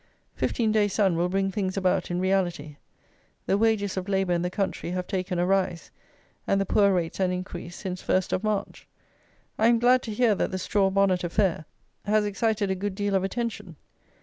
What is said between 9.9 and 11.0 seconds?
to hear that the Straw